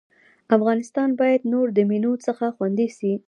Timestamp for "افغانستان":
0.57-1.09